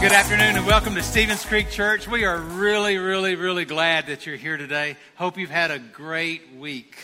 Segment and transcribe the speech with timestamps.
[0.00, 2.08] Good afternoon and welcome to Stevens Creek Church.
[2.08, 4.96] We are really, really, really glad that you're here today.
[5.16, 6.96] Hope you've had a great week.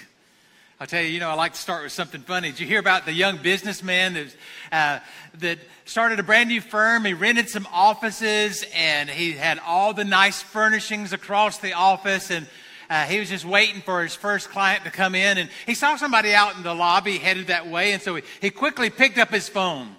[0.80, 2.52] I'll tell you, you know, I like to start with something funny.
[2.52, 4.36] Did you hear about the young businessman that,
[4.72, 4.98] uh,
[5.40, 7.04] that started a brand new firm?
[7.04, 12.46] He rented some offices and he had all the nice furnishings across the office and
[12.88, 15.96] uh, he was just waiting for his first client to come in and he saw
[15.96, 19.28] somebody out in the lobby headed that way and so he, he quickly picked up
[19.28, 19.95] his phone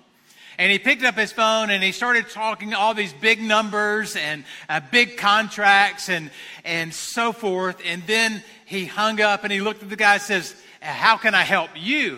[0.57, 4.43] and he picked up his phone and he started talking all these big numbers and
[4.67, 6.31] uh, big contracts and,
[6.65, 7.79] and so forth.
[7.85, 11.35] And then he hung up and he looked at the guy and says, How can
[11.35, 12.17] I help you?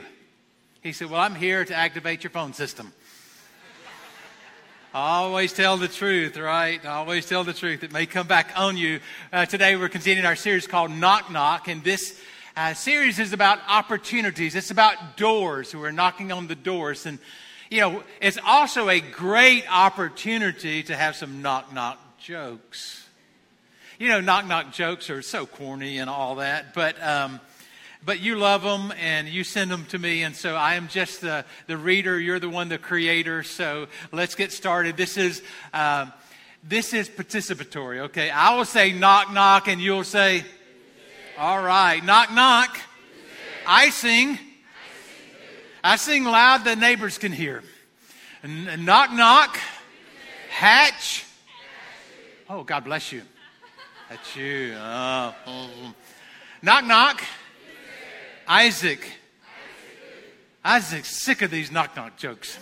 [0.81, 2.93] He said, Well, I'm here to activate your phone system.
[4.93, 6.83] Always tell the truth, right?
[6.85, 7.83] Always tell the truth.
[7.83, 9.01] It may come back on you.
[9.33, 12.17] Uh, today we're continuing our series called Knock Knock, and this
[12.55, 14.55] uh, series is about opportunities.
[14.55, 15.75] It's about doors.
[15.75, 17.19] We're knocking on the doors, and
[17.69, 23.07] you know, it's also a great opportunity to have some knock knock jokes.
[23.99, 27.39] You know, knock knock jokes are so corny and all that, but um,
[28.03, 31.21] but you love them and you send them to me, and so I am just
[31.21, 32.19] the the reader.
[32.19, 33.43] You're the one, the creator.
[33.43, 34.97] So let's get started.
[34.97, 35.41] This is.
[35.73, 36.07] Uh,
[36.61, 38.29] this is participatory, okay?
[38.29, 40.43] I will say knock knock and you'll say,
[41.37, 42.77] all right, knock knock.
[43.65, 44.37] I sing.
[45.83, 47.63] I sing loud the neighbors can hear.
[48.43, 49.59] Knock, knock.
[50.49, 51.25] Hatch.
[52.49, 53.21] Oh, God bless you.
[54.09, 54.73] That's you.
[54.75, 55.33] Oh.
[56.61, 57.21] Knock, knock.
[58.47, 59.07] Isaac.
[60.65, 62.57] Isaac's sick of these knock, knock jokes.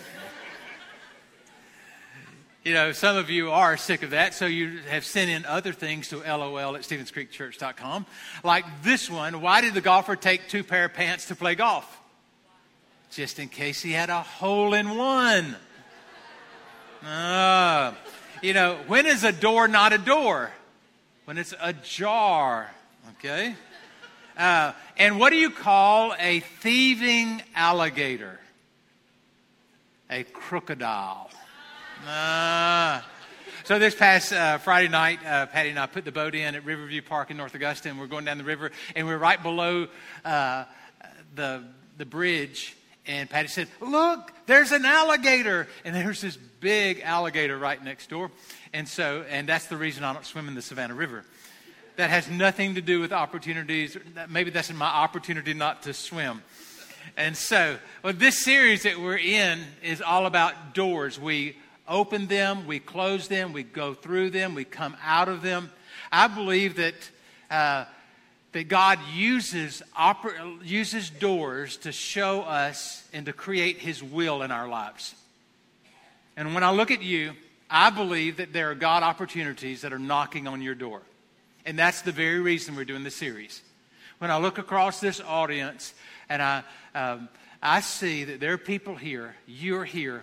[2.64, 5.72] You know, some of you are sick of that, so you have sent in other
[5.72, 8.04] things to lol at stevenscreekchurch.com.
[8.44, 11.97] Like this one Why did the golfer take two pair of pants to play golf?
[13.10, 15.56] Just in case he had a hole in one.
[17.04, 17.92] Uh,
[18.42, 20.50] you know, when is a door not a door?
[21.24, 22.70] When it's ajar,
[23.18, 23.54] okay?
[24.36, 28.38] Uh, and what do you call a thieving alligator?
[30.10, 31.30] A crocodile.
[32.06, 33.00] Uh,
[33.64, 36.64] so this past uh, Friday night, uh, Patty and I put the boat in at
[36.64, 39.88] Riverview Park in North Augusta, and we're going down the river, and we're right below
[40.24, 40.64] uh,
[41.34, 41.64] the
[41.98, 42.76] the bridge,
[43.08, 45.66] and Patty said, Look, there's an alligator.
[45.84, 48.30] And there's this big alligator right next door.
[48.72, 51.24] And so, and that's the reason I don't swim in the Savannah River.
[51.96, 53.96] That has nothing to do with opportunities.
[54.28, 56.42] Maybe that's in my opportunity not to swim.
[57.16, 61.18] And so, well, this series that we're in is all about doors.
[61.18, 61.56] We
[61.88, 65.72] open them, we close them, we go through them, we come out of them.
[66.12, 66.94] I believe that.
[67.50, 67.86] Uh,
[68.52, 74.50] that God uses, oper- uses doors to show us and to create His will in
[74.50, 75.14] our lives.
[76.36, 77.32] And when I look at you,
[77.70, 81.02] I believe that there are God opportunities that are knocking on your door.
[81.66, 83.62] And that's the very reason we're doing this series.
[84.18, 85.92] When I look across this audience
[86.28, 86.62] and I,
[86.94, 87.28] um,
[87.62, 90.22] I see that there are people here, you're here,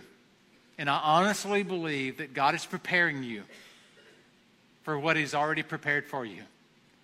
[0.77, 3.43] and I honestly believe that God is preparing you
[4.83, 6.43] for what He's already prepared for you.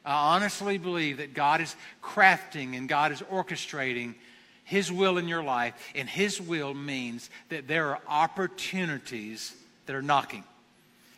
[0.05, 4.15] I honestly believe that God is crafting and God is orchestrating
[4.63, 10.01] His will in your life, and His will means that there are opportunities that are
[10.01, 10.43] knocking.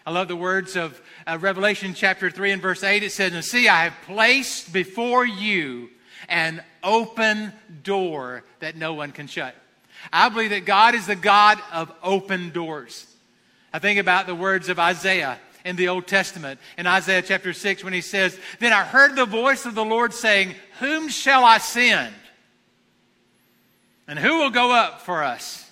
[0.05, 3.03] I love the words of uh, Revelation chapter 3 and verse 8.
[3.03, 5.89] It says, And see, I have placed before you
[6.27, 9.55] an open door that no one can shut.
[10.11, 13.07] I believe that God is the God of open doors.
[13.71, 17.83] I think about the words of Isaiah in the Old Testament in Isaiah chapter 6
[17.83, 21.57] when he says, Then I heard the voice of the Lord saying, Whom shall I
[21.57, 22.13] send?
[24.07, 25.69] And who will go up for us?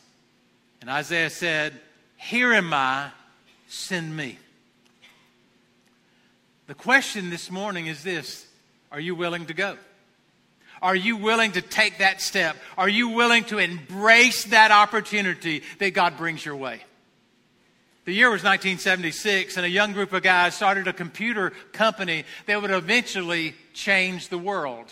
[0.79, 1.79] And Isaiah said,
[2.17, 3.09] Here am I,
[3.67, 4.37] send me.
[6.67, 8.47] The question this morning is this
[8.91, 9.77] Are you willing to go?
[10.81, 12.55] Are you willing to take that step?
[12.77, 16.81] Are you willing to embrace that opportunity that God brings your way?
[18.03, 22.59] The year was 1976, and a young group of guys started a computer company that
[22.59, 24.87] would eventually change the world.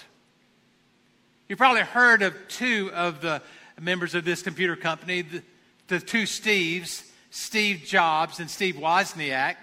[1.48, 3.42] You probably heard of two of the
[3.82, 5.42] members of this computer company, the,
[5.88, 9.56] the two Steves, Steve Jobs and Steve Wozniak.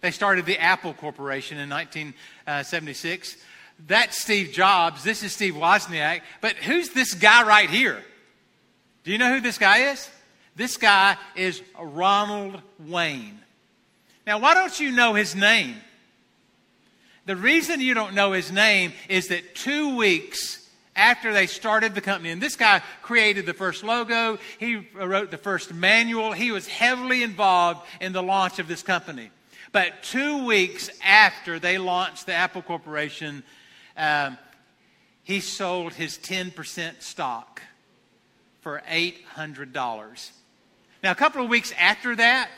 [0.00, 3.36] They started the Apple Corporation in 1976.
[3.86, 5.04] That's Steve Jobs.
[5.04, 6.22] This is Steve Wozniak.
[6.40, 8.02] But who's this guy right here?
[9.04, 10.10] Do you know who this guy is?
[10.56, 13.38] This guy is Ronald Wayne.
[14.26, 15.76] Now, why don't you know his name?
[17.26, 22.00] The reason you don't know his name is that two weeks after they started the
[22.00, 26.68] company, and this guy created the first logo, he wrote the first manual, he was
[26.68, 29.30] heavily involved in the launch of this company.
[29.72, 33.42] But two weeks after they launched the Apple Corporation,
[33.96, 34.38] um,
[35.24, 37.60] he sold his 10% stock
[38.60, 40.30] for $800.
[41.04, 42.48] Now, a couple of weeks after that,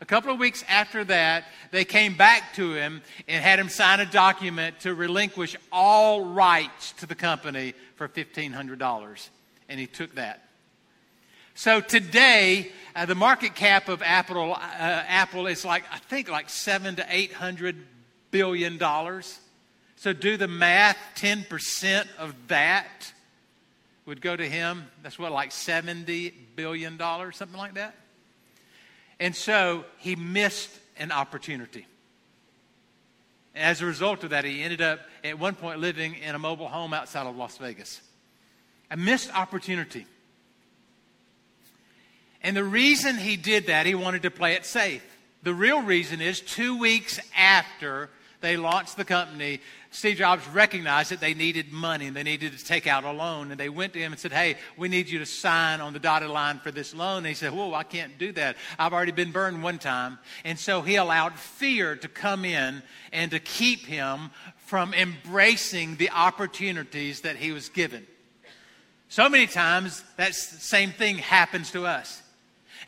[0.00, 4.00] a couple of weeks after that, they came back to him and had him sign
[4.00, 9.28] a document to relinquish all rights to the company for $1,500.
[9.68, 10.42] And he took that.
[11.54, 16.50] So today, uh, the market cap of Apple, uh, Apple is like, I think, like
[16.50, 17.76] seven to eight hundred
[18.32, 19.38] billion dollars.
[19.94, 23.12] So do the math, 10% of that
[24.06, 24.86] would go to him.
[25.02, 27.94] That's what, like $70 billion, something like that?
[29.20, 31.86] And so he missed an opportunity.
[33.54, 36.68] As a result of that, he ended up at one point living in a mobile
[36.68, 38.00] home outside of Las Vegas.
[38.90, 40.06] A missed opportunity.
[42.42, 45.04] And the reason he did that, he wanted to play it safe.
[45.42, 48.10] The real reason is two weeks after
[48.40, 49.60] they launched the company,
[49.94, 53.50] Steve Jobs recognized that they needed money and they needed to take out a loan.
[53.50, 55.98] And they went to him and said, Hey, we need you to sign on the
[55.98, 57.18] dotted line for this loan.
[57.18, 58.56] And he said, Whoa, I can't do that.
[58.78, 60.18] I've already been burned one time.
[60.46, 66.08] And so he allowed fear to come in and to keep him from embracing the
[66.08, 68.06] opportunities that he was given.
[69.10, 72.21] So many times that same thing happens to us.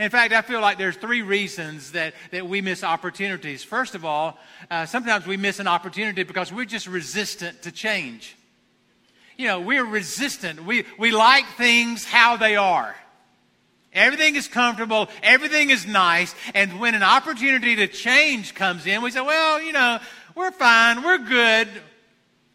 [0.00, 3.62] In fact, I feel like there's three reasons that, that we miss opportunities.
[3.62, 4.38] First of all,
[4.70, 8.36] uh, sometimes we miss an opportunity because we're just resistant to change.
[9.36, 10.64] You know, we're resistant.
[10.64, 12.94] We, we like things how they are.
[13.92, 19.12] Everything is comfortable, everything is nice, and when an opportunity to change comes in, we
[19.12, 20.00] say, well, you know,
[20.34, 21.68] we're fine, we're good,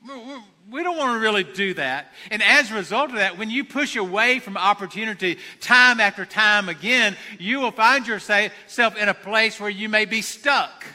[0.05, 2.13] we're, we're, we don't want to really do that.
[2.31, 6.69] And as a result of that, when you push away from opportunity time after time
[6.69, 10.85] again, you will find yourself in a place where you may be stuck.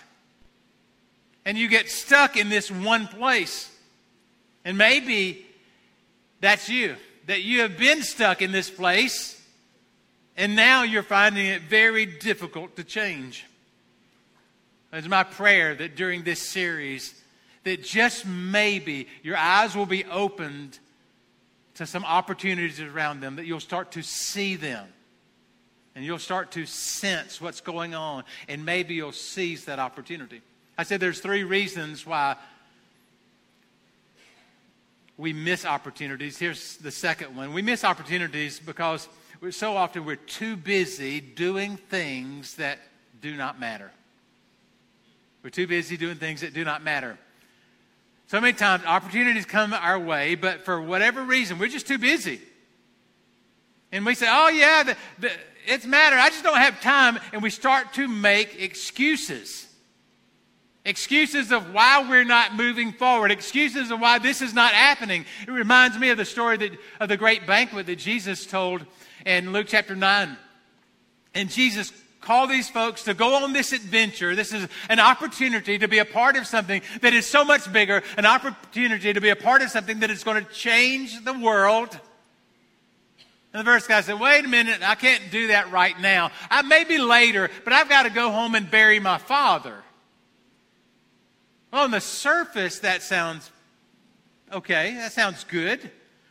[1.45, 3.71] And you get stuck in this one place.
[4.65, 5.45] And maybe
[6.41, 9.43] that's you, that you have been stuck in this place,
[10.37, 13.47] and now you're finding it very difficult to change.
[14.93, 17.15] It's my prayer that during this series,
[17.65, 20.79] that just maybe your eyes will be opened
[21.75, 24.87] to some opportunities around them, that you'll start to see them.
[25.97, 30.43] And you'll start to sense what's going on, and maybe you'll seize that opportunity.
[30.77, 32.37] I said there's three reasons why
[35.17, 36.37] we miss opportunities.
[36.37, 37.53] Here's the second one.
[37.53, 39.09] We miss opportunities because
[39.41, 42.81] we're, so often we're too busy doing things that
[43.21, 43.93] do not matter.
[45.45, 47.19] We're too busy doing things that do not matter.
[48.27, 52.41] So many times opportunities come our way, but for whatever reason, we're just too busy.
[53.93, 55.31] And we say, oh, yeah, the, the,
[55.67, 56.17] it's matter.
[56.17, 57.19] I just don't have time.
[57.33, 59.69] And we start to make excuses.
[60.85, 63.31] Excuses of why we're not moving forward.
[63.31, 65.25] Excuses of why this is not happening.
[65.47, 68.85] It reminds me of the story that, of the great banquet that Jesus told
[69.25, 70.37] in Luke chapter 9.
[71.35, 71.93] And Jesus
[72.25, 74.35] call these folks to go on this adventure.
[74.35, 78.03] This is an opportunity to be a part of something that is so much bigger,
[78.17, 81.99] an opportunity to be a part of something that is going to change the world.
[83.53, 86.33] And the first guy said, Wait a minute, I can't do that right now.
[86.51, 89.83] I may be later, but I've got to go home and bury my father.
[91.73, 93.51] Well, on the surface, that sounds
[94.53, 95.91] okay, that sounds good.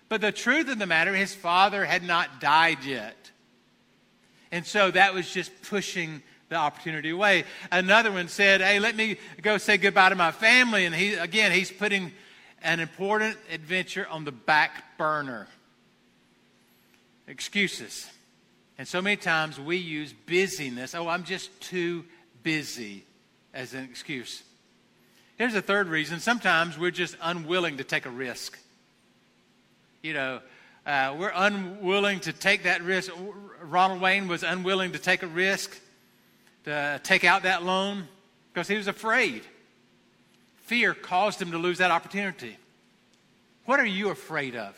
[0.10, 3.23] But the truth of the matter, his father had not died yet.
[4.54, 7.46] And so that was just pushing the opportunity away.
[7.72, 10.86] Another one said, Hey, let me go say goodbye to my family.
[10.86, 12.12] And he, again, he's putting
[12.62, 15.48] an important adventure on the back burner.
[17.28, 18.08] Excuses.
[18.78, 20.94] And so many times we use busyness.
[20.94, 22.06] Oh, I'm just too
[22.44, 23.06] busy
[23.56, 24.44] as an excuse.
[25.40, 26.20] Here's a third reason.
[26.20, 28.56] Sometimes we're just unwilling to take a risk.
[30.04, 30.42] You know,
[30.86, 33.12] uh, we're unwilling to take that risk.
[33.62, 35.80] Ronald Wayne was unwilling to take a risk
[36.66, 38.08] to take out that loan
[38.54, 39.44] because he was afraid.
[40.66, 42.58] Fear caused him to lose that opportunity.
[43.66, 44.78] What are you afraid of?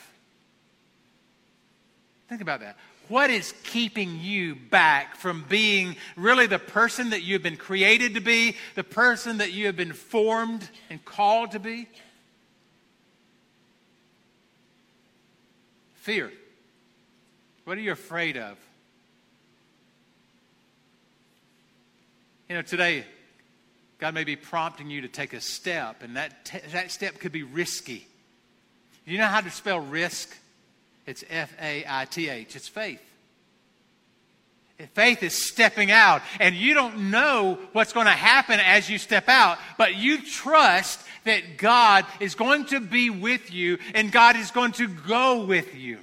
[2.30, 2.78] Think about that.
[3.08, 8.20] What is keeping you back from being really the person that you've been created to
[8.20, 11.88] be, the person that you have been formed and called to be?
[16.06, 16.32] Fear.
[17.64, 18.60] What are you afraid of?
[22.48, 23.06] You know, today,
[23.98, 27.42] God may be prompting you to take a step, and that, that step could be
[27.42, 28.06] risky.
[29.08, 30.30] You know how to spell risk?
[31.08, 32.56] It's F A I T H.
[32.56, 33.02] It's faith.
[34.94, 39.30] Faith is stepping out, and you don't know what's going to happen as you step
[39.30, 44.52] out, but you trust that God is going to be with you and God is
[44.52, 46.00] going to go with you.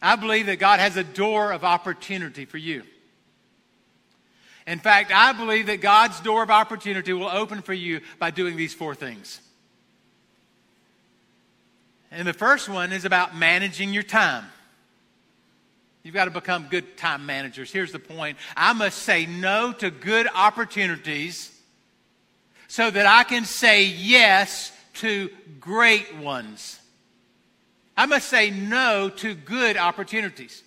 [0.00, 2.82] I believe that God has a door of opportunity for you.
[4.66, 8.56] In fact, I believe that God's door of opportunity will open for you by doing
[8.56, 9.40] these four things.
[12.10, 14.44] And the first one is about managing your time.
[16.02, 17.70] You've got to become good time managers.
[17.70, 21.50] Here's the point I must say no to good opportunities
[22.68, 25.30] so that I can say yes to
[25.60, 26.80] great ones.
[27.96, 30.62] I must say no to good opportunities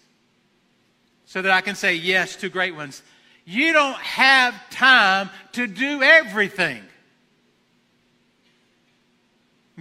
[1.25, 3.01] so that I can say yes to great ones.
[3.45, 6.81] You don't have time to do everything.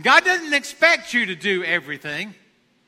[0.03, 2.35] God doesn't expect you to do everything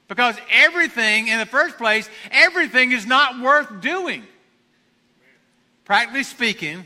[0.08, 4.24] because everything, in the first place, everything is not worth doing.
[5.84, 6.84] Practically speaking,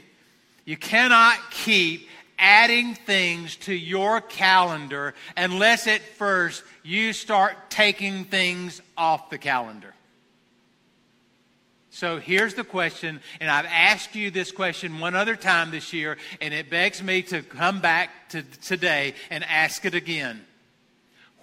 [0.64, 2.08] you cannot keep
[2.38, 9.94] adding things to your calendar unless at first you start taking things off the calendar.
[11.90, 16.16] So here's the question, and I've asked you this question one other time this year,
[16.40, 20.40] and it begs me to come back to today and ask it again.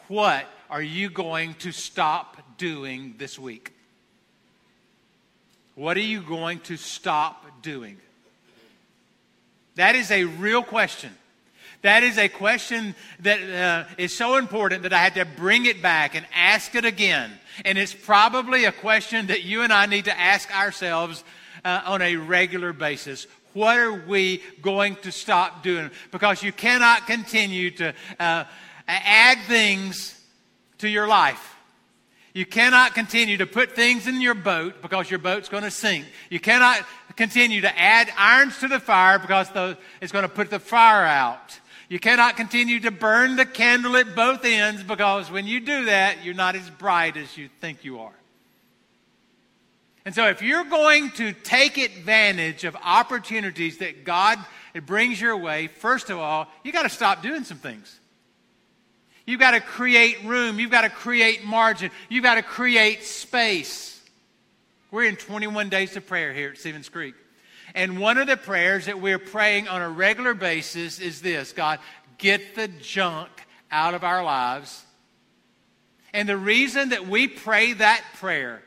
[0.08, 3.74] What are you going to stop doing this week?
[5.76, 7.98] What are you going to stop doing?
[9.76, 11.14] That is a real question.
[11.82, 15.82] That is a question that uh, is so important that I had to bring it
[15.82, 17.32] back and ask it again.
[17.66, 21.24] And it's probably a question that you and I need to ask ourselves
[21.64, 23.28] uh, on a regular basis.
[23.54, 25.92] What are we going to stop doing?
[26.12, 28.46] Because you cannot continue to uh,
[28.88, 30.20] add things
[30.80, 31.56] to your life.
[32.34, 36.06] You cannot continue to put things in your boat because your boat's going to sink.
[36.30, 40.52] You cannot continue to add irons to the fire because the, it's going to put
[40.52, 41.60] the fire out.
[41.90, 46.24] You cannot continue to burn the candle at both ends because when you do that,
[46.24, 48.14] you're not as bright as you think you are.
[50.06, 54.40] And so, if you're going to take advantage of opportunities that God
[54.86, 58.00] brings your way, first of all, you got to stop doing some things.
[59.28, 60.58] You've got to create room.
[60.60, 61.92] You've got to create margin.
[62.10, 64.02] You've got to create space.
[64.90, 67.14] We're in 21 days of prayer here at Stevens Creek.
[67.76, 71.80] And one of the prayers that we're praying on a regular basis is this God,
[72.18, 73.30] get the junk
[73.70, 74.86] out of our lives.
[76.14, 78.64] And the reason that we pray that prayer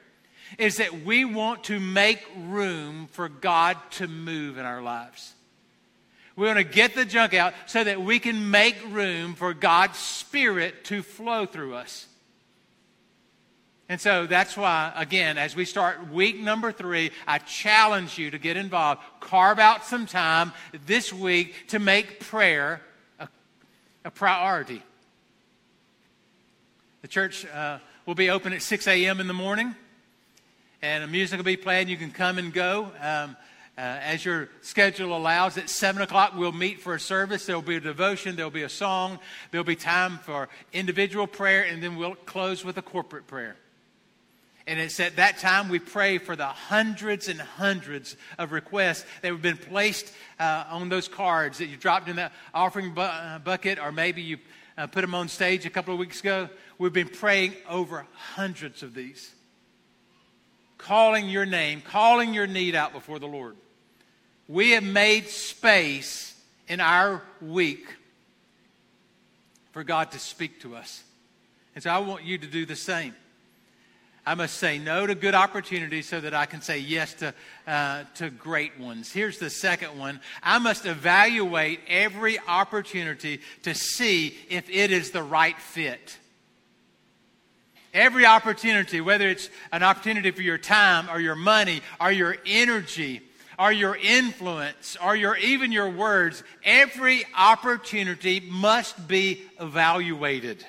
[0.58, 5.32] is that we want to make room for God to move in our lives.
[6.40, 9.98] We want to get the junk out so that we can make room for God's
[9.98, 12.06] Spirit to flow through us.
[13.90, 18.38] And so that's why, again, as we start week number three, I challenge you to
[18.38, 19.02] get involved.
[19.20, 20.54] Carve out some time
[20.86, 22.80] this week to make prayer
[23.18, 23.28] a,
[24.06, 24.82] a priority.
[27.02, 29.20] The church uh, will be open at 6 a.m.
[29.20, 29.74] in the morning,
[30.80, 31.88] and music will be playing.
[31.88, 32.90] You can come and go.
[32.98, 33.36] Um,
[33.78, 37.46] uh, as your schedule allows, at 7 o'clock, we'll meet for a service.
[37.46, 39.18] There will be a devotion, there will be a song,
[39.50, 43.56] there will be time for individual prayer, and then we'll close with a corporate prayer.
[44.66, 49.32] And it's at that time we pray for the hundreds and hundreds of requests that
[49.32, 53.38] have been placed uh, on those cards that you dropped in the offering bu- uh,
[53.40, 54.38] bucket, or maybe you
[54.76, 56.48] uh, put them on stage a couple of weeks ago.
[56.78, 59.34] We've been praying over hundreds of these,
[60.80, 63.56] calling your name, calling your need out before the Lord.
[64.48, 66.34] We have made space
[66.68, 67.86] in our week
[69.72, 71.04] for God to speak to us.
[71.74, 73.14] And so I want you to do the same.
[74.26, 77.34] I must say no to good opportunities so that I can say yes to,
[77.66, 79.12] uh, to great ones.
[79.12, 85.22] Here's the second one I must evaluate every opportunity to see if it is the
[85.22, 86.18] right fit.
[87.92, 93.22] Every opportunity, whether it's an opportunity for your time or your money or your energy
[93.58, 100.64] or your influence or your, even your words, every opportunity must be evaluated.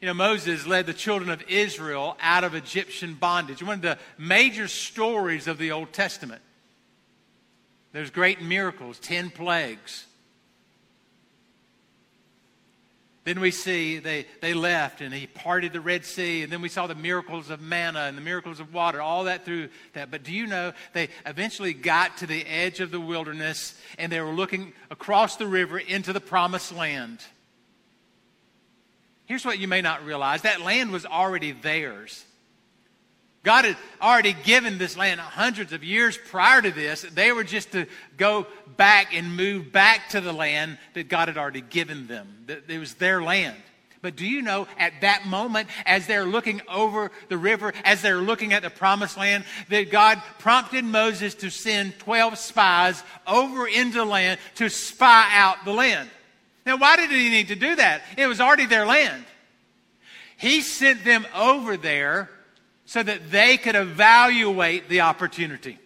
[0.00, 3.62] You know, Moses led the children of Israel out of Egyptian bondage.
[3.62, 6.42] One of the major stories of the Old Testament.
[7.92, 10.04] There's great miracles, 10 plagues.
[13.24, 16.42] Then we see they, they left and he parted the Red Sea.
[16.42, 19.46] And then we saw the miracles of manna and the miracles of water, all that
[19.46, 20.10] through that.
[20.10, 24.20] But do you know they eventually got to the edge of the wilderness and they
[24.20, 27.20] were looking across the river into the promised land?
[29.24, 32.26] Here's what you may not realize that land was already theirs.
[33.44, 37.02] God had already given this land hundreds of years prior to this.
[37.02, 37.86] They were just to
[38.16, 38.46] go
[38.78, 42.46] back and move back to the land that God had already given them.
[42.48, 43.56] It was their land.
[44.00, 48.16] But do you know, at that moment, as they're looking over the river, as they're
[48.16, 53.98] looking at the promised land, that God prompted Moses to send 12 spies over into
[53.98, 56.10] the land to spy out the land.
[56.66, 58.02] Now, why did he need to do that?
[58.16, 59.24] It was already their land.
[60.36, 62.28] He sent them over there
[62.94, 65.80] so that they could evaluate the opportunity.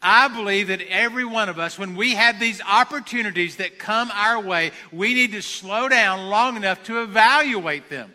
[0.00, 4.40] I believe that every one of us, when we have these opportunities that come our
[4.40, 8.14] way, we need to slow down long enough to evaluate them,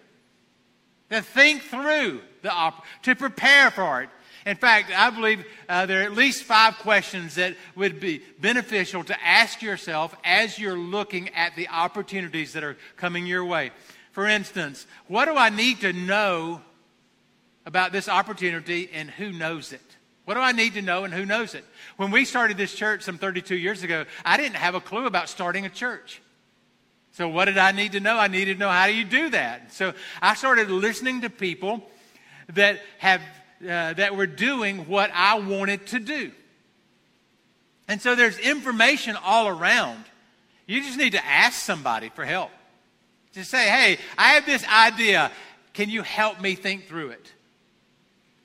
[1.10, 4.10] to think through the op- to prepare for it.
[4.46, 9.04] In fact, I believe uh, there are at least five questions that would be beneficial
[9.04, 13.72] to ask yourself as you're looking at the opportunities that are coming your way.
[14.14, 16.62] For instance, what do I need to know
[17.65, 19.82] about this opportunity and who knows it?
[20.25, 21.65] What do I need to know and who knows it?
[21.98, 25.29] When we started this church some 32 years ago, I didn't have a clue about
[25.29, 26.22] starting a church.
[27.12, 28.17] So, what did I need to know?
[28.17, 29.74] I needed to know how do you do that.
[29.74, 31.84] So, I started listening to people
[32.53, 33.22] that have
[33.63, 36.32] uh, that were doing what I wanted to do.
[37.88, 40.03] And so there's information all around.
[40.65, 42.51] You just need to ask somebody for help.
[43.34, 45.32] Just say, hey, I have this idea.
[45.74, 47.32] Can you help me think through it?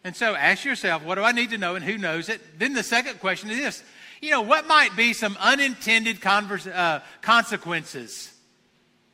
[0.05, 2.59] And so ask yourself, what do I need to know and who knows it?
[2.59, 3.83] Then the second question is this
[4.21, 8.33] you know, what might be some unintended converse, uh, consequences?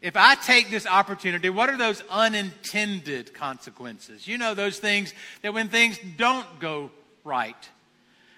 [0.00, 4.26] If I take this opportunity, what are those unintended consequences?
[4.26, 6.90] You know, those things that when things don't go
[7.22, 7.56] right.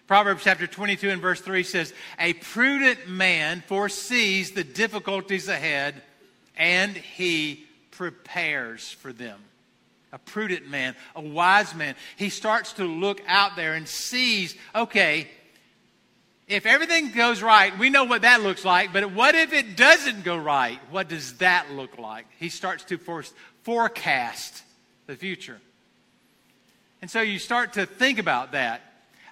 [0.06, 6.00] Proverbs chapter 22 and verse 3 says, A prudent man foresees the difficulties ahead
[6.56, 9.40] and he prepares for them.
[10.16, 15.28] A prudent man, a wise man, he starts to look out there and sees, okay,
[16.48, 20.24] if everything goes right, we know what that looks like, but what if it doesn't
[20.24, 20.78] go right?
[20.90, 22.24] What does that look like?
[22.38, 22.98] He starts to
[23.62, 24.62] forecast
[25.06, 25.60] the future.
[27.02, 28.80] And so you start to think about that.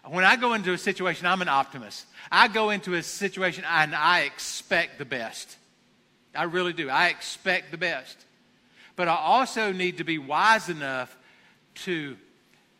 [0.07, 2.05] When I go into a situation, I'm an optimist.
[2.31, 5.57] I go into a situation and I expect the best.
[6.35, 6.91] I really do.
[6.91, 8.19] I expect the best.
[8.97, 11.17] But I also need to be wise enough
[11.85, 12.17] to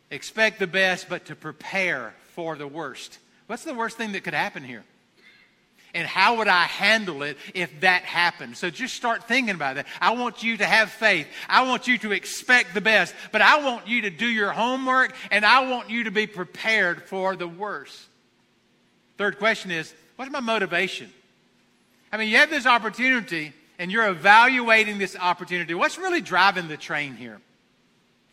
[0.09, 3.19] expect the best, but to prepare for the worst.
[3.47, 4.83] What's the worst thing that could happen here?
[5.93, 8.57] And how would I handle it if that happened?
[8.57, 9.87] So just start thinking about that.
[10.01, 11.25] I want you to have faith.
[11.47, 15.15] I want you to expect the best, but I want you to do your homework
[15.31, 17.97] and I want you to be prepared for the worst.
[19.17, 21.09] Third question is what's my motivation?
[22.11, 25.73] I mean, you have this opportunity and you're evaluating this opportunity.
[25.73, 27.39] What's really driving the train here?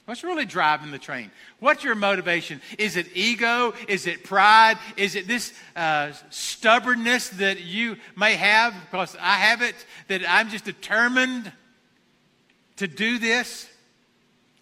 [0.04, 1.30] What's really driving the train?
[1.60, 2.60] What's your motivation?
[2.76, 3.72] Is it ego?
[3.86, 4.78] Is it pride?
[4.96, 8.74] Is it this uh, stubbornness that you may have?
[8.90, 9.76] Because I have it,
[10.08, 11.52] that I'm just determined
[12.76, 13.68] to do this.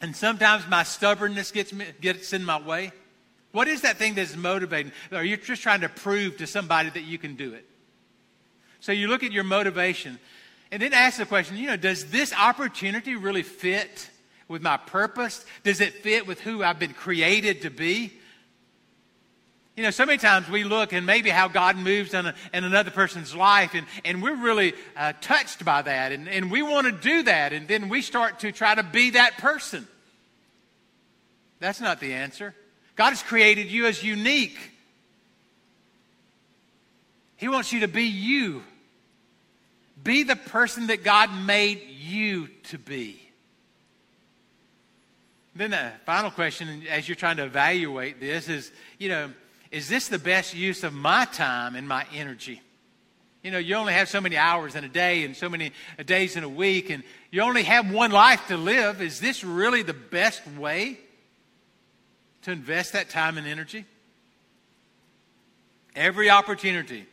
[0.03, 2.93] And sometimes my stubbornness gets, me, gets in my way.
[3.53, 4.93] What is that thing that's motivating?
[5.11, 7.65] Are you just trying to prove to somebody that you can do it?
[8.81, 10.19] So you look at your motivation
[10.73, 14.09] and then ask the question, you know, does this opportunity really fit
[14.49, 15.45] with my purpose?
[15.65, 18.13] Does it fit with who I've been created to be?
[19.77, 22.65] You know, so many times we look and maybe how God moves in, a, in
[22.65, 26.87] another person's life, and, and we're really uh, touched by that, and, and we want
[26.87, 29.89] to do that, and then we start to try to be that person.
[31.61, 32.55] That's not the answer.
[32.97, 34.59] God has created you as unique.
[37.37, 38.63] He wants you to be you.
[40.03, 43.21] Be the person that God made you to be.
[45.55, 49.31] Then the final question, as you're trying to evaluate this, is you know,
[49.71, 52.63] is this the best use of my time and my energy?
[53.43, 55.73] You know, you only have so many hours in a day and so many
[56.05, 59.01] days in a week, and you only have one life to live.
[59.01, 60.99] Is this really the best way
[62.43, 63.87] to invest that time and energy?
[65.97, 67.07] Every opportunity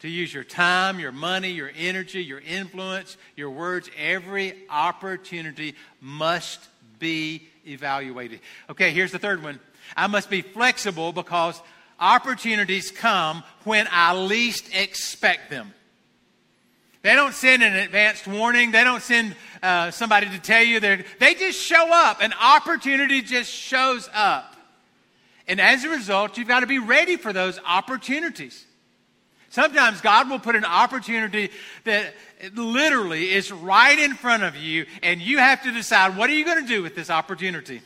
[0.00, 3.90] to use your time, your money, your energy, your influence, your words.
[3.98, 6.60] Every opportunity must
[6.98, 8.40] be evaluated.
[8.68, 9.60] Okay, here's the third one.
[9.96, 11.60] I must be flexible because
[11.98, 15.74] opportunities come when I least expect them.
[17.02, 18.72] They don't send an advanced warning.
[18.72, 20.80] They don't send uh, somebody to tell you.
[20.80, 22.20] They they just show up.
[22.20, 24.54] An opportunity just shows up.
[25.48, 28.66] And as a result, you've got to be ready for those opportunities.
[29.50, 31.50] Sometimes God will put an opportunity
[31.82, 32.14] that
[32.54, 36.44] literally is right in front of you, and you have to decide what are you
[36.44, 37.82] going to do with this opportunity.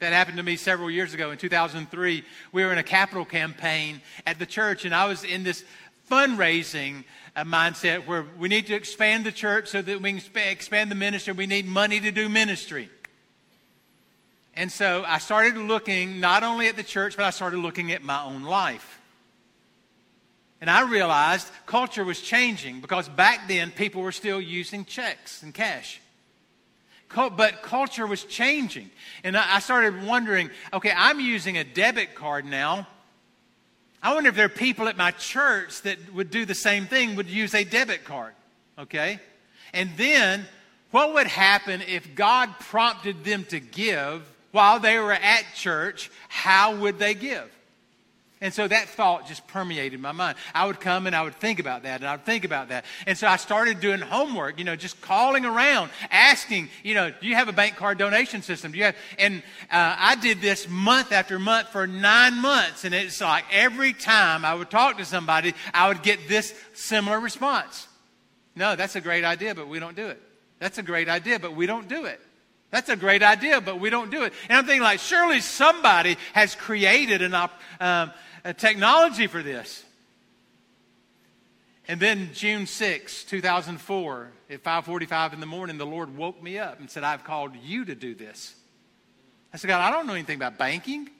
[0.00, 2.24] That happened to me several years ago in 2003.
[2.52, 5.64] We were in a capital campaign at the church, and I was in this
[6.10, 7.04] fundraising
[7.36, 10.94] uh, mindset where we need to expand the church so that we can expand the
[10.94, 11.32] ministry.
[11.32, 12.90] We need money to do ministry.
[14.54, 18.02] And so I started looking not only at the church, but I started looking at
[18.02, 18.99] my own life.
[20.60, 25.54] And I realized culture was changing because back then people were still using checks and
[25.54, 26.00] cash.
[27.14, 28.90] But culture was changing.
[29.24, 32.86] And I started wondering okay, I'm using a debit card now.
[34.02, 37.16] I wonder if there are people at my church that would do the same thing,
[37.16, 38.32] would use a debit card.
[38.78, 39.18] Okay?
[39.74, 40.46] And then
[40.90, 46.10] what would happen if God prompted them to give while they were at church?
[46.28, 47.50] How would they give?
[48.42, 50.38] And so that thought just permeated my mind.
[50.54, 52.86] I would come and I would think about that and I would think about that.
[53.06, 57.26] And so I started doing homework, you know, just calling around, asking, you know, do
[57.26, 58.72] you have a bank card donation system?
[58.72, 62.86] Do you have, and uh, I did this month after month for nine months.
[62.86, 67.20] And it's like every time I would talk to somebody, I would get this similar
[67.20, 67.88] response.
[68.56, 70.20] No, that's a great idea, but we don't do it.
[70.60, 72.20] That's a great idea, but we don't do it.
[72.70, 74.32] That's a great idea, but we don't do it.
[74.48, 78.12] And I'm thinking, like, surely somebody has created an op- um,
[78.44, 79.84] a technology for this.
[81.88, 86.78] And then June 6, 2004, at 5:45 in the morning, the Lord woke me up
[86.78, 88.54] and said, "I've called you to do this."
[89.52, 91.10] I said, "God, I don't know anything about banking."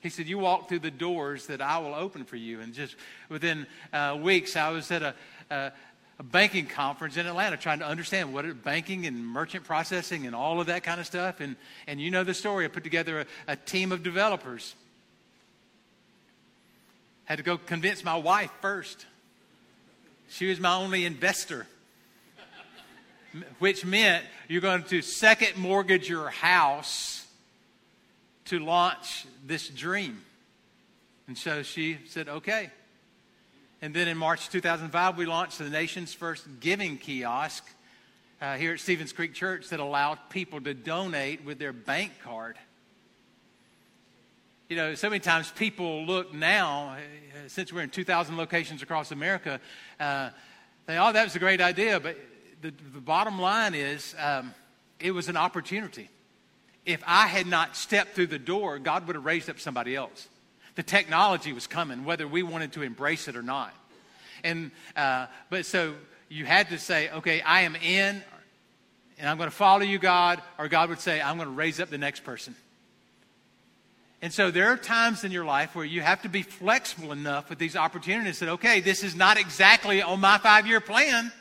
[0.00, 2.96] He said, "You walk through the doors that I will open for you." And just
[3.28, 5.14] within uh, weeks, I was at a,
[5.50, 5.72] a,
[6.18, 10.62] a, banking conference in Atlanta, trying to understand what banking and merchant processing and all
[10.62, 11.40] of that kind of stuff.
[11.40, 12.64] And and you know the story.
[12.64, 14.74] I put together a, a team of developers
[17.30, 19.06] had to go convince my wife first.
[20.30, 21.64] She was my only investor,
[23.60, 27.24] which meant you're going to second mortgage your house
[28.46, 30.20] to launch this dream.
[31.28, 32.70] And so she said, okay.
[33.80, 37.64] And then in March 2005, we launched the nation's first giving kiosk
[38.40, 42.56] uh, here at Stevens Creek Church that allowed people to donate with their bank card
[44.70, 49.10] you know, so many times people look now, uh, since we're in 2,000 locations across
[49.10, 49.60] America,
[49.98, 50.30] uh,
[50.86, 51.98] they, oh, that was a great idea.
[51.98, 52.16] But
[52.62, 54.54] the, the bottom line is, um,
[55.00, 56.08] it was an opportunity.
[56.86, 60.28] If I had not stepped through the door, God would have raised up somebody else.
[60.76, 63.74] The technology was coming, whether we wanted to embrace it or not.
[64.44, 65.94] And, uh, but so
[66.28, 68.22] you had to say, okay, I am in,
[69.18, 71.80] and I'm going to follow you, God, or God would say, I'm going to raise
[71.80, 72.54] up the next person.
[74.22, 77.48] And so there are times in your life where you have to be flexible enough
[77.48, 81.32] with these opportunities that, okay, this is not exactly on my five year plan.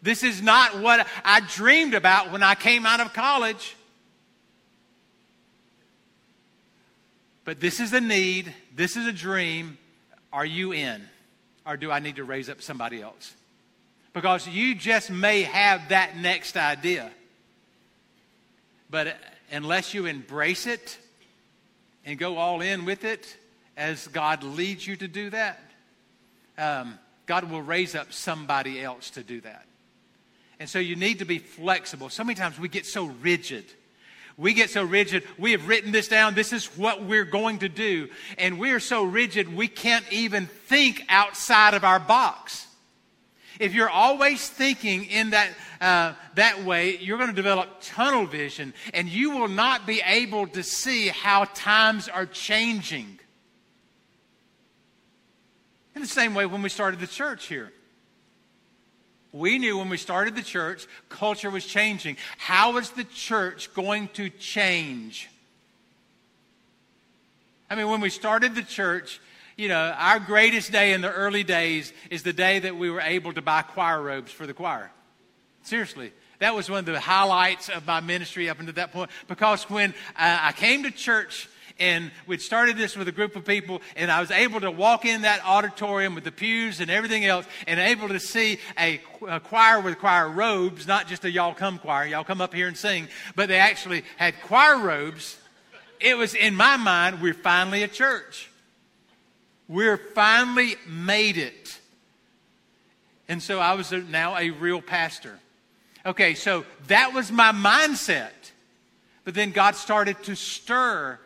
[0.00, 3.76] This is not what I dreamed about when I came out of college.
[7.44, 9.78] But this is a need, this is a dream.
[10.32, 11.02] Are you in?
[11.66, 13.34] Or do I need to raise up somebody else?
[14.12, 17.10] Because you just may have that next idea.
[18.90, 19.16] But
[19.50, 20.98] unless you embrace it,
[22.04, 23.36] and go all in with it
[23.76, 25.58] as God leads you to do that,
[26.58, 29.66] um, God will raise up somebody else to do that.
[30.60, 32.08] And so you need to be flexible.
[32.08, 33.64] So many times we get so rigid.
[34.36, 35.24] We get so rigid.
[35.38, 36.34] We have written this down.
[36.34, 38.08] This is what we're going to do.
[38.38, 42.66] And we're so rigid, we can't even think outside of our box.
[43.58, 48.74] If you're always thinking in that, uh, that way, you're going to develop tunnel vision
[48.92, 53.18] and you will not be able to see how times are changing.
[55.94, 57.72] In the same way, when we started the church here,
[59.32, 62.16] we knew when we started the church, culture was changing.
[62.38, 65.28] How is the church going to change?
[67.68, 69.20] I mean, when we started the church,
[69.56, 73.00] you know, our greatest day in the early days is the day that we were
[73.00, 74.90] able to buy choir robes for the choir.
[75.62, 76.12] Seriously.
[76.40, 79.10] That was one of the highlights of my ministry up until that point.
[79.28, 83.44] Because when uh, I came to church And we'd started this with a group of
[83.44, 87.24] people, and I was able to walk in that auditorium with the pews and everything
[87.24, 91.54] else, and able to see a, a choir with choir robes, not just a y'all
[91.54, 95.36] come choir, y'all come up here and sing, but they actually had choir robes.
[96.00, 98.50] It was in my mind, we're finally a church.
[99.68, 101.78] We're finally made it.
[103.28, 105.38] And so I was now a real pastor.
[106.04, 108.32] Okay, so that was my mindset.
[109.24, 111.18] But then God started to stir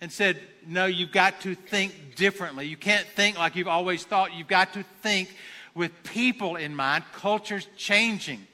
[0.00, 2.66] and said, No, you've got to think differently.
[2.66, 4.32] You can't think like you've always thought.
[4.32, 5.34] You've got to think
[5.74, 7.04] with people in mind.
[7.12, 8.46] Culture's changing.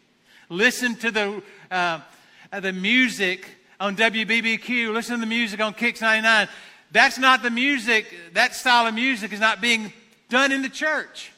[0.49, 2.01] Listen to the, uh,
[2.61, 4.92] the music on WBBQ.
[4.92, 6.49] Listen to the music on Kicks 99.
[6.92, 9.92] That's not the music, that style of music is not being
[10.29, 11.33] done in the church.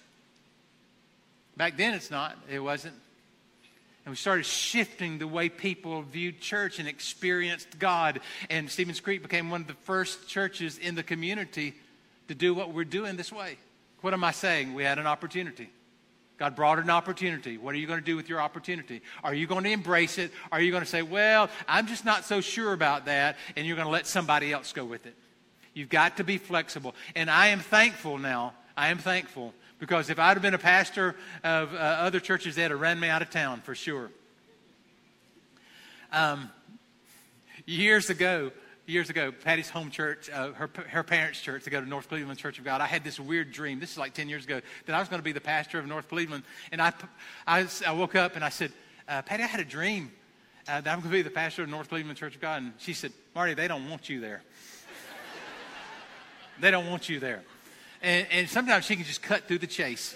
[1.56, 2.36] Back then, it's not.
[2.50, 2.94] It wasn't.
[4.04, 8.20] And we started shifting the way people viewed church and experienced God.
[8.48, 11.74] And Stevens Creek became one of the first churches in the community
[12.28, 13.58] to do what we're doing this way.
[14.00, 14.74] What am I saying?
[14.74, 15.68] We had an opportunity.
[16.38, 17.58] God brought an opportunity.
[17.58, 19.02] What are you going to do with your opportunity?
[19.24, 20.30] Are you going to embrace it?
[20.52, 23.76] Are you going to say, well, I'm just not so sure about that, and you're
[23.76, 25.16] going to let somebody else go with it?
[25.74, 26.94] You've got to be flexible.
[27.14, 28.54] And I am thankful now.
[28.76, 32.70] I am thankful because if I'd have been a pastor of uh, other churches, they'd
[32.70, 34.10] have ran me out of town for sure.
[36.12, 36.50] Um,
[37.66, 38.50] years ago,
[38.86, 42.38] years ago, Patty's home church, uh, her, her parents' church, to go to North Cleveland
[42.38, 43.80] Church of God, I had this weird dream.
[43.80, 45.86] This is like 10 years ago, that I was going to be the pastor of
[45.86, 46.44] North Cleveland.
[46.72, 46.92] And I,
[47.46, 48.72] I, I woke up and I said,
[49.06, 50.10] uh, Patty, I had a dream
[50.66, 52.62] uh, that I'm going to be the pastor of North Cleveland Church of God.
[52.62, 54.42] And she said, Marty, they don't want you there.
[56.60, 57.42] They don't want you there.
[58.02, 60.14] And, and sometimes she can just cut through the chase,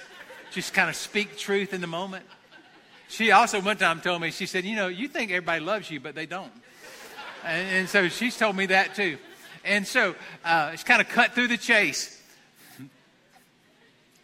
[0.53, 2.25] just kind of speak truth in the moment.
[3.09, 6.01] She also one time told me, she said, You know, you think everybody loves you,
[6.01, 6.53] but they don't.
[7.45, 9.19] And, and so she's told me that too.
[9.65, 12.21] And so uh, it's kind of cut through the chase.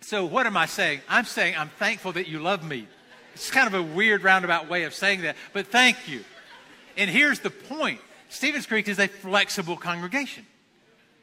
[0.01, 1.01] So, what am I saying?
[1.07, 2.89] I'm saying I'm thankful that you love me.
[3.35, 6.25] It's kind of a weird roundabout way of saying that, but thank you.
[6.97, 8.01] And here's the point
[8.31, 10.47] Stevens Creek is a flexible congregation.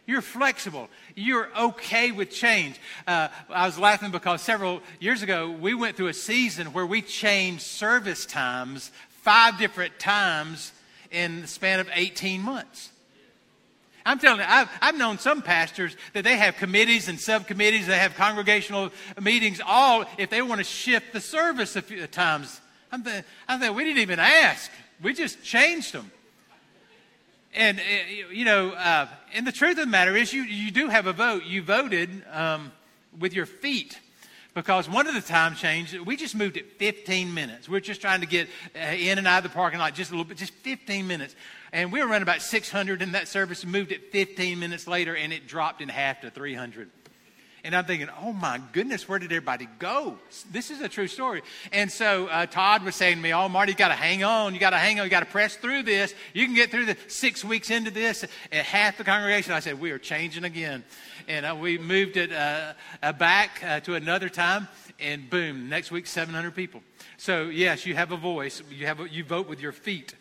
[0.07, 0.89] You're flexible.
[1.15, 2.79] You're okay with change.
[3.07, 7.01] Uh, I was laughing because several years ago, we went through a season where we
[7.01, 8.91] changed service times
[9.23, 10.71] five different times
[11.09, 12.91] in the span of 18 months.
[14.05, 17.97] I'm telling you, I've, I've known some pastors that they have committees and subcommittees, they
[17.97, 22.61] have congregational meetings, all if they want to shift the service a few times.
[22.91, 24.69] I'm thinking, I'm thinking we didn't even ask.
[25.01, 26.11] We just changed them.
[27.55, 30.89] And, uh, you know, uh, and the truth of the matter is, you, you do
[30.89, 31.45] have a vote.
[31.45, 32.73] You voted um,
[33.17, 33.97] with your feet
[34.53, 37.69] because one of the time changes, we just moved it 15 minutes.
[37.69, 40.13] We're just trying to get uh, in and out of the parking lot just a
[40.13, 41.33] little bit, just 15 minutes.
[41.71, 45.31] And we were running about 600 in that service moved it 15 minutes later, and
[45.31, 46.89] it dropped in half to 300.
[47.65, 50.19] And I'm thinking, oh my goodness, where did everybody go?
[50.51, 51.41] This is a true story.
[51.71, 54.53] And so uh, Todd was saying to me, oh, Marty, you got to hang on.
[54.53, 55.05] You got to hang on.
[55.05, 56.13] You got to press through this.
[56.35, 58.23] You can get through the six weeks into this.
[58.51, 60.83] At half the congregation, I said, we are changing again.
[61.27, 64.67] And uh, we moved it uh, uh back uh, to another time.
[64.99, 66.83] And boom, next week, 700 people.
[67.17, 68.61] So, yes, you have a voice.
[68.69, 70.13] You, have a, you vote with your feet.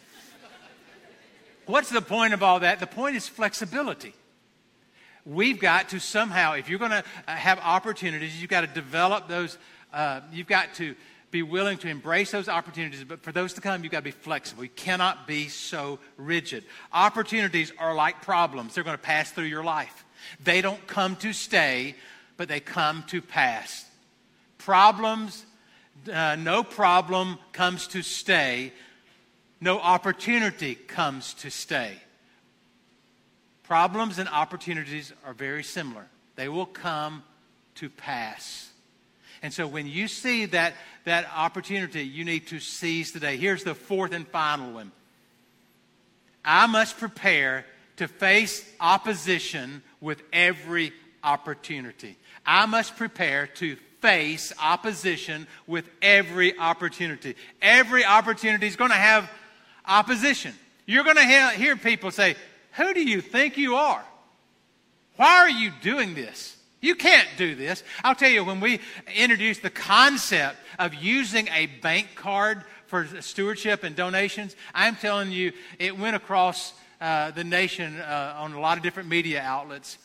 [1.67, 2.81] What's the point of all that?
[2.81, 4.15] The point is flexibility.
[5.27, 9.27] We've got to somehow, if you're going to uh, have opportunities, you've got to develop
[9.27, 9.57] those,
[9.93, 10.95] uh, you've got to
[11.31, 14.11] be willing to embrace those opportunities, but for those to come, you've got to be
[14.13, 14.63] flexible.
[14.63, 16.65] You cannot be so rigid.
[16.93, 20.05] Opportunities are like problems, they're going to pass through your life.
[20.43, 21.97] They don't come to stay,
[22.37, 23.85] but they come to pass.
[24.59, 25.45] Problems,
[26.13, 28.73] uh, no problem comes to stay,
[29.61, 31.95] no opportunity comes to stay.
[33.65, 36.07] Problems and opportunities are very similar.
[36.37, 37.23] They will come
[37.77, 38.71] to pass.
[39.43, 40.75] And so when you see that,
[41.05, 43.37] that opportunity, you need to seize the day.
[43.37, 44.93] Here's the fourth and final one
[46.45, 47.65] I must prepare
[47.97, 52.17] to face opposition with every opportunity.
[52.45, 57.37] I must prepare to face opposition with every opportunity.
[57.63, 59.31] Every opportunity is going to have
[59.87, 60.53] opposition.
[60.85, 62.37] You're going to hear people say,
[62.77, 64.05] who do you think you are?
[65.17, 66.57] Why are you doing this?
[66.81, 67.83] You can't do this.
[68.03, 68.81] I'll tell you, when we
[69.15, 75.53] introduced the concept of using a bank card for stewardship and donations, I'm telling you,
[75.79, 79.99] it went across uh, the nation uh, on a lot of different media outlets.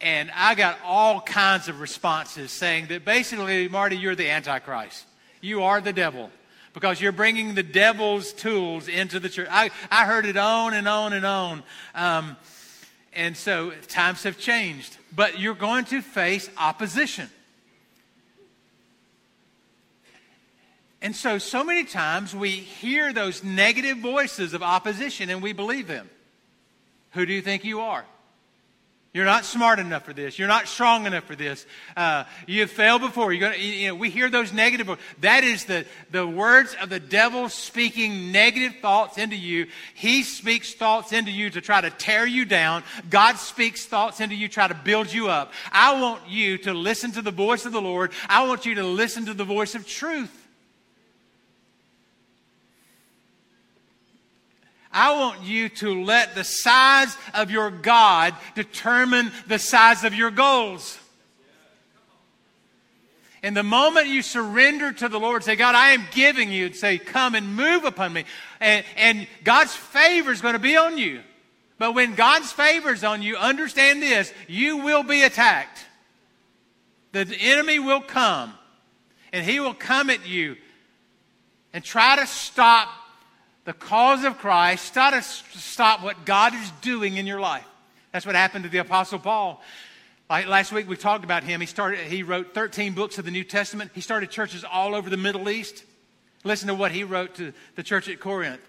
[0.00, 5.04] And I got all kinds of responses saying that basically, Marty, you're the Antichrist.
[5.42, 6.30] You are the devil
[6.72, 9.48] because you're bringing the devil's tools into the church.
[9.50, 11.62] I, I heard it on and on and on.
[11.94, 12.36] Um,
[13.12, 17.28] And so times have changed, but you're going to face opposition.
[21.02, 25.88] And so, so many times we hear those negative voices of opposition and we believe
[25.88, 26.08] them.
[27.14, 28.04] Who do you think you are?
[29.12, 30.38] You're not smart enough for this.
[30.38, 31.66] You're not strong enough for this.
[31.96, 33.32] Uh, you have failed before.
[33.32, 34.88] You're gonna, you know, we hear those negative.
[35.20, 39.66] That is the, the words of the devil speaking negative thoughts into you.
[39.94, 42.84] He speaks thoughts into you to try to tear you down.
[43.08, 45.52] God speaks thoughts into you to try to build you up.
[45.72, 48.12] I want you to listen to the voice of the Lord.
[48.28, 50.39] I want you to listen to the voice of truth.
[54.92, 60.30] I want you to let the size of your God determine the size of your
[60.30, 60.98] goals.
[63.42, 66.76] And the moment you surrender to the Lord, say, God, I am giving you, and
[66.76, 68.24] say, come and move upon me.
[68.60, 71.20] And, and God's favor is going to be on you.
[71.78, 75.86] But when God's favor is on you, understand this you will be attacked.
[77.12, 78.52] The enemy will come,
[79.32, 80.56] and he will come at you
[81.72, 82.88] and try to stop
[83.64, 87.66] the cause of Christ, to stop what God is doing in your life.
[88.12, 89.62] That's what happened to the Apostle Paul.
[90.28, 91.60] Like last week we talked about him.
[91.60, 93.90] He started he wrote 13 books of the New Testament.
[93.94, 95.84] He started churches all over the Middle East.
[96.44, 98.60] Listen to what he wrote to the church at Corinth.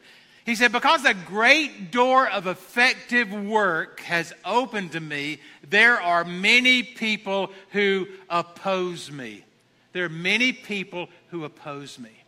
[0.45, 6.23] He said, Because the great door of effective work has opened to me, there are
[6.23, 9.43] many people who oppose me.
[9.93, 12.20] There are many people who oppose me.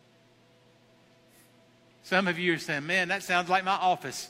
[2.04, 4.30] Some of you are saying, man, that sounds like my office.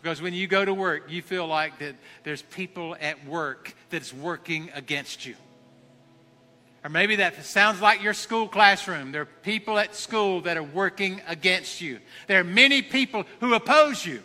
[0.00, 4.12] Because when you go to work, you feel like that there's people at work that's
[4.12, 5.34] working against you.
[6.84, 9.10] Or maybe that sounds like your school classroom.
[9.10, 11.98] There are people at school that are working against you.
[12.28, 14.22] There are many people who oppose you.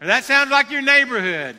[0.00, 1.58] Or that sounds like your neighborhood.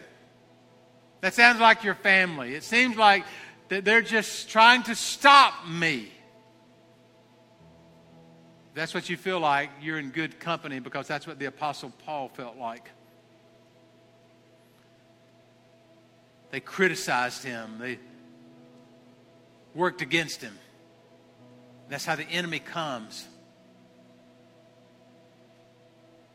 [1.20, 2.56] That sounds like your family.
[2.56, 3.24] It seems like
[3.70, 6.12] that they're just trying to stop me
[8.74, 12.30] that's what you feel like, you're in good company because that's what the Apostle Paul
[12.30, 12.90] felt like.
[16.52, 18.00] They criticized him, they
[19.74, 20.58] worked against him.
[21.90, 23.28] That's how the enemy comes.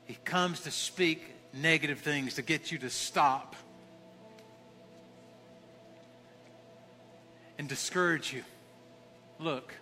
[0.05, 3.57] He comes to speak negative things to get you to stop
[7.59, 8.45] and discourage you.
[9.39, 9.75] Look,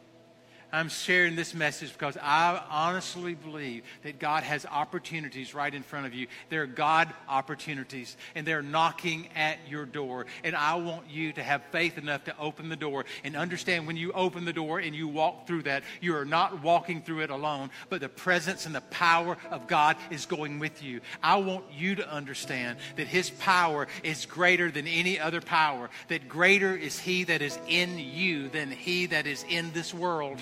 [0.74, 6.06] I'm sharing this message because I honestly believe that God has opportunities right in front
[6.06, 6.26] of you.
[6.48, 10.26] There are God opportunities, and they're knocking at your door.
[10.42, 13.96] And I want you to have faith enough to open the door and understand when
[13.96, 17.30] you open the door and you walk through that, you are not walking through it
[17.30, 21.00] alone, but the presence and the power of God is going with you.
[21.22, 26.28] I want you to understand that His power is greater than any other power, that
[26.28, 30.40] greater is He that is in you than He that is in this world.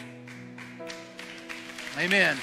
[1.99, 2.39] Amen.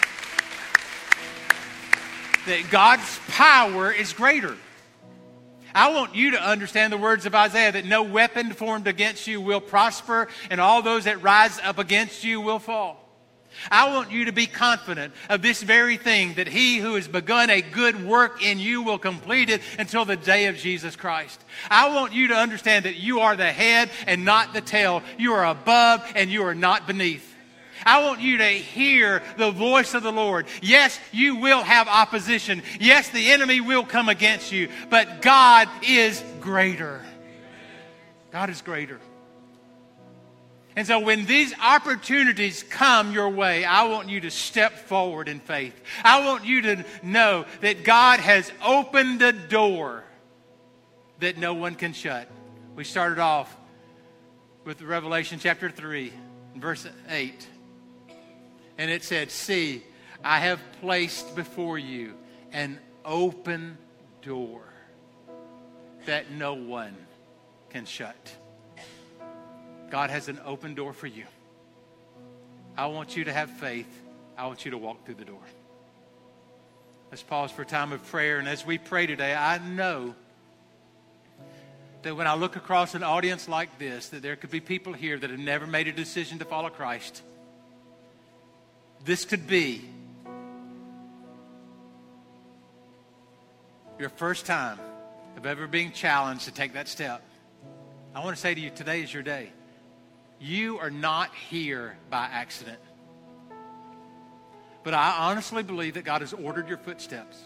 [2.45, 4.55] That God's power is greater.
[5.73, 9.41] I want you to understand the words of Isaiah that no weapon formed against you
[9.41, 13.05] will prosper, and all those that rise up against you will fall.
[13.71, 17.49] I want you to be confident of this very thing that he who has begun
[17.49, 21.43] a good work in you will complete it until the day of Jesus Christ.
[21.69, 25.01] I want you to understand that you are the head and not the tail.
[25.17, 27.29] You are above and you are not beneath.
[27.86, 30.48] I want you to hear the voice of the Lord.
[30.62, 32.63] Yes, you will have opposition.
[32.80, 37.04] Yes, the enemy will come against you, but God is greater.
[38.32, 39.00] God is greater.
[40.76, 45.39] And so when these opportunities come your way, I want you to step forward in
[45.39, 45.74] faith.
[46.04, 50.04] I want you to know that God has opened a door
[51.20, 52.30] that no one can shut.
[52.76, 53.54] We started off
[54.63, 56.13] with Revelation chapter 3,
[56.56, 57.48] verse 8
[58.80, 59.84] and it said, See,
[60.24, 62.13] I have placed before you
[62.54, 63.78] an open
[64.22, 64.63] door
[66.06, 66.96] that no one
[67.70, 68.15] can shut.
[69.92, 71.26] God has an open door for you.
[72.78, 73.89] I want you to have faith.
[74.38, 75.42] I want you to walk through the door.
[77.12, 78.40] Let's pause for a time of prayer.
[78.40, 80.15] And as we pray today, I know
[82.04, 85.17] that when I look across an audience like this, that there could be people here
[85.17, 87.23] that have never made a decision to follow Christ.
[89.06, 89.85] This could be
[93.97, 94.79] your first time
[95.37, 97.21] of ever being challenged to take that step.
[98.15, 99.52] I want to say to you, today is your day.
[100.39, 102.79] You are not here by accident.
[104.83, 107.37] But I honestly believe that God has ordered your footsteps.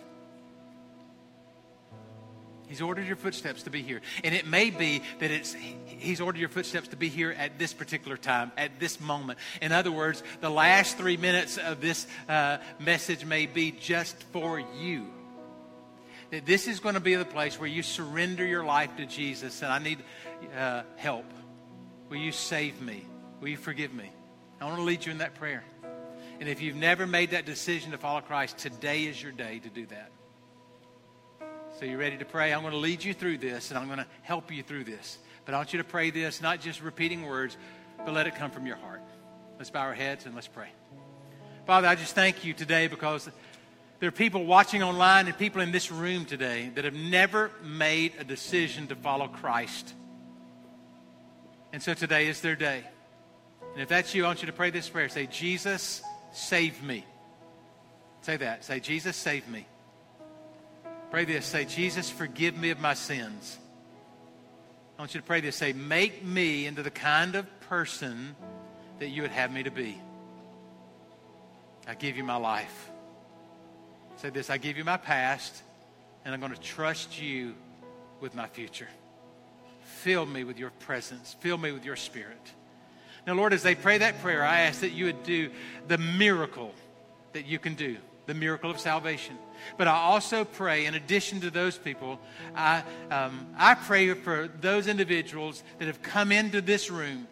[2.68, 4.02] He's ordered your footsteps to be here.
[4.24, 5.56] And it may be that it's
[5.86, 9.40] He's ordered your footsteps to be here at this particular time, at this moment.
[9.62, 14.60] In other words, the last three minutes of this uh, message may be just for
[14.60, 15.08] you.
[16.32, 19.62] That this is going to be the place where you surrender your life to Jesus,
[19.62, 20.00] and I need
[20.58, 21.26] uh, help.
[22.10, 23.06] Will you save me?
[23.40, 24.10] Will you forgive me?
[24.60, 25.64] I want to lead you in that prayer.
[26.40, 29.70] And if you've never made that decision to follow Christ, today is your day to
[29.70, 30.12] do that.
[31.84, 32.54] So you ready to pray?
[32.54, 35.18] I'm going to lead you through this and I'm going to help you through this.
[35.44, 37.58] But I want you to pray this, not just repeating words,
[38.06, 39.02] but let it come from your heart.
[39.58, 40.70] Let's bow our heads and let's pray.
[41.68, 43.30] Father, I just thank you today because
[44.00, 48.14] there are people watching online and people in this room today that have never made
[48.18, 49.94] a decision to follow Christ.
[51.74, 52.86] And so today is their day.
[53.74, 55.10] And if that's you, I want you to pray this prayer.
[55.10, 57.06] Say, Jesus, save me.
[58.22, 58.64] Say that.
[58.64, 59.68] Say, Jesus, save me.
[61.14, 61.46] Pray this.
[61.46, 63.60] Say, Jesus, forgive me of my sins.
[64.98, 65.56] I want you to pray this.
[65.56, 68.36] Say, make me into the kind of person
[68.98, 69.96] that you would have me to be.
[71.88, 72.90] I give you my life.
[74.18, 75.62] Say this I give you my past,
[76.26, 77.54] and I'm going to trust you
[78.20, 78.90] with my future.
[79.84, 82.54] Fill me with your presence, fill me with your spirit.
[83.28, 85.52] Now, Lord, as they pray that prayer, I ask that you would do
[85.88, 86.74] the miracle
[87.34, 89.38] that you can do, the miracle of salvation.
[89.78, 92.20] But I also pray, in addition to those people,
[92.56, 97.28] I, um, I pray for those individuals that have come into this room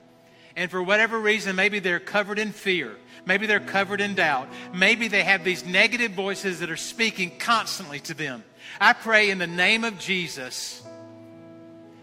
[0.56, 2.96] and for whatever reason, maybe they're covered in fear.
[3.26, 4.50] Maybe they're covered in doubt.
[4.74, 8.44] Maybe they have these negative voices that are speaking constantly to them.
[8.80, 10.84] I pray in the name of Jesus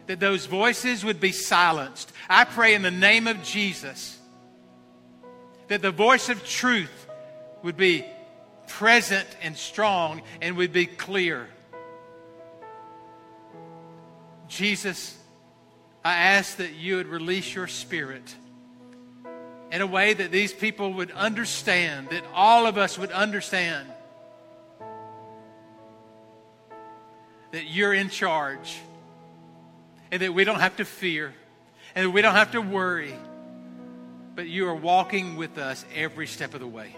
[0.06, 2.12] that those voices would be silenced.
[2.28, 4.18] I pray in the name of Jesus
[5.68, 7.06] that the voice of truth
[7.62, 8.06] would be
[8.68, 11.48] present and strong and we'd be clear.
[14.48, 15.16] Jesus,
[16.04, 18.34] I ask that you would release your spirit
[19.70, 23.88] in a way that these people would understand, that all of us would understand
[27.50, 28.78] that you're in charge
[30.10, 31.34] and that we don't have to fear
[31.94, 33.14] and we don't have to worry,
[34.34, 36.94] but you are walking with us every step of the way.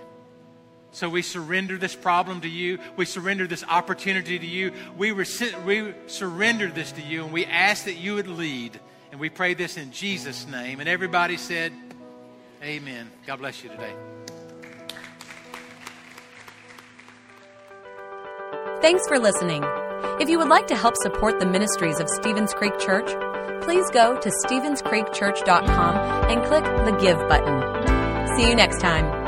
[0.93, 2.78] So we surrender this problem to you.
[2.97, 4.72] We surrender this opportunity to you.
[4.97, 8.78] We, we surrender this to you, and we ask that you would lead.
[9.12, 10.80] And we pray this in Jesus' name.
[10.80, 11.72] And everybody said,
[12.62, 13.11] Amen.
[13.26, 13.95] God bless you today.
[18.82, 19.64] Thanks for listening.
[20.20, 23.11] If you would like to help support the ministries of Stevens Creek Church,
[23.62, 25.97] please go to StevensCreekChurch.com
[26.30, 28.36] and click the Give button.
[28.36, 29.19] See you next time.